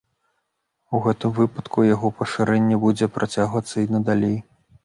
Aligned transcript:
У 0.97 1.01
гэтым 1.07 1.35
выпадку 1.41 1.85
яго 1.95 2.11
пашырэнне 2.21 2.75
будзе 2.87 3.11
працягвацца 3.19 3.75
і 3.83 3.89
надалей. 3.99 4.37